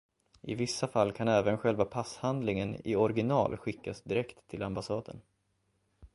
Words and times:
I 0.41 0.55
vissa 0.55 0.87
fall 0.87 1.11
kan 1.11 1.27
även 1.27 1.57
själva 1.57 1.85
passhandlingen 1.85 2.87
i 2.87 2.95
original 2.95 3.57
skickas 3.57 4.01
direkt 4.01 4.47
till 4.47 4.63
ambassaden. 4.63 5.21